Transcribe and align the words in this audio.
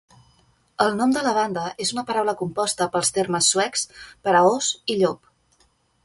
El 0.83 0.95
nom 0.99 1.11
de 1.17 1.21
la 1.25 1.33
banda 1.37 1.65
és 1.85 1.91
una 1.95 2.03
paraula 2.07 2.35
composta 2.39 2.87
pels 2.95 3.13
termes 3.17 3.49
suecs 3.55 3.85
per 4.29 4.33
a 4.39 4.41
"os" 4.53 4.71
i 4.95 4.97
"llop". 5.03 5.29